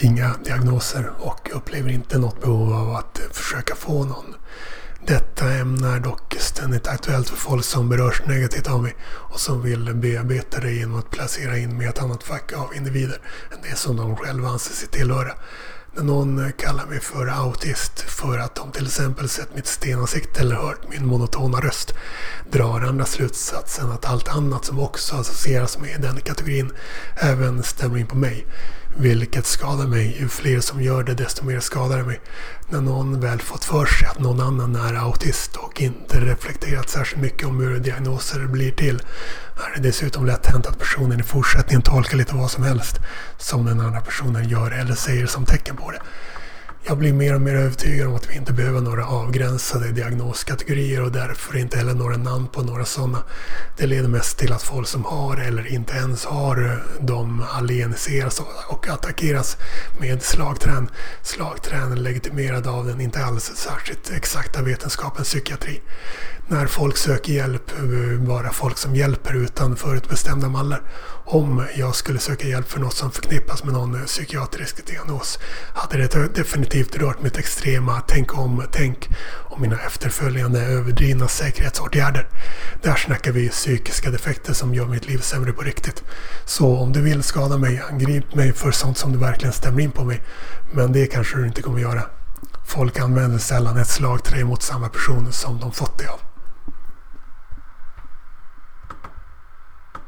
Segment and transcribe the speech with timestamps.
[0.00, 4.34] inga diagnoser och upplever inte något behov av att försöka få någon.
[5.06, 9.62] Detta ämne är dock ständigt aktuellt för folk som berörs negativt av mig och som
[9.62, 13.20] vill bearbeta det genom att placera in mig i ett annat fack av individer
[13.52, 15.32] än det som de själva anser sig tillhöra.
[15.94, 20.56] När någon kallar mig för autist för att de till exempel sett mitt stenansikte eller
[20.56, 21.94] hört min monotona röst
[22.50, 26.72] drar andra slutsatsen att allt annat som också associeras med den kategorin
[27.16, 28.46] även stämmer in på mig.
[28.96, 30.16] Vilket skadar mig.
[30.20, 32.20] Ju fler som gör det desto mer skadar det mig.
[32.68, 37.22] När någon väl fått för sig att någon annan är autist och inte reflekterat särskilt
[37.22, 39.02] mycket om hur diagnoser blir till
[39.56, 42.96] är det dessutom lätt hänt att personen i fortsättningen tolkar lite vad som helst
[43.38, 46.00] som den andra personen gör eller säger som tecken på det.
[46.90, 51.12] Jag blir mer och mer övertygad om att vi inte behöver några avgränsade diagnoskategorier och
[51.12, 53.22] därför inte heller några namn på några sådana.
[53.76, 58.88] Det leder mest till att folk som har eller inte ens har de alieniseras och
[58.88, 59.56] attackeras
[60.00, 60.90] med slagträn.
[61.22, 65.80] Slagträn legitimerad av den inte alls särskilt exakta vetenskapen psykiatri
[66.50, 67.72] när folk söker hjälp,
[68.18, 70.82] bara folk som hjälper utan förutbestämda mallar.
[71.24, 75.38] Om jag skulle söka hjälp för något som förknippas med någon psykiatrisk diagnos
[75.74, 82.28] hade det definitivt rört mitt extrema tänk om, tänk och mina efterföljande överdrivna säkerhetsåtgärder.
[82.82, 86.02] Där snackar vi psykiska defekter som gör mitt liv sämre på riktigt.
[86.44, 89.90] Så om du vill skada mig, angrip mig för sånt som du verkligen stämmer in
[89.90, 90.22] på mig.
[90.72, 92.02] Men det kanske du inte kommer göra.
[92.66, 96.29] Folk använder sällan ett slagträ mot samma person som de fått det av.